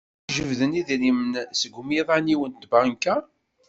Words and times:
Wi 0.23 0.27
ijebden 0.29 0.77
idrimen 0.79 1.31
seg 1.59 1.73
umiḍan-iw 1.81 2.41
n 2.47 2.53
tbanka? 2.63 3.15